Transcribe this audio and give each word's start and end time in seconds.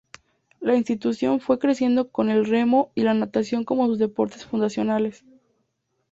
La 0.59 0.75
institución 0.75 1.39
fue 1.41 1.59
creciendo 1.59 2.09
con 2.09 2.31
el 2.31 2.45
remo 2.47 2.89
y 2.95 3.03
la 3.03 3.13
natación 3.13 3.63
como 3.65 3.85
sus 3.85 3.99
deportes 3.99 4.45
fundacionales. 4.47 5.23